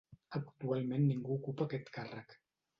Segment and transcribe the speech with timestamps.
[0.39, 2.39] Actualment ningú ocupa aquest càrrec.